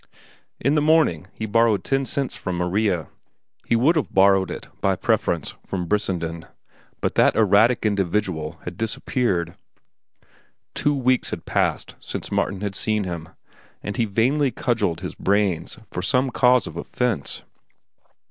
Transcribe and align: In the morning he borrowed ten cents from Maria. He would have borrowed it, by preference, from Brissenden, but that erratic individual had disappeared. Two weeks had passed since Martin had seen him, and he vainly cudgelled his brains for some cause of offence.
In 0.59 0.73
the 0.73 0.81
morning 0.81 1.27
he 1.31 1.45
borrowed 1.45 1.83
ten 1.83 2.07
cents 2.07 2.35
from 2.35 2.57
Maria. 2.57 3.07
He 3.67 3.75
would 3.75 3.95
have 3.95 4.11
borrowed 4.11 4.49
it, 4.49 4.67
by 4.81 4.95
preference, 4.95 5.53
from 5.63 5.85
Brissenden, 5.85 6.47
but 7.01 7.13
that 7.13 7.35
erratic 7.35 7.85
individual 7.85 8.59
had 8.63 8.77
disappeared. 8.77 9.53
Two 10.73 10.95
weeks 10.95 11.29
had 11.29 11.45
passed 11.45 11.93
since 11.99 12.31
Martin 12.31 12.61
had 12.61 12.73
seen 12.73 13.03
him, 13.03 13.29
and 13.83 13.95
he 13.97 14.05
vainly 14.05 14.49
cudgelled 14.49 15.01
his 15.01 15.13
brains 15.13 15.77
for 15.91 16.01
some 16.01 16.31
cause 16.31 16.65
of 16.65 16.77
offence. 16.77 17.43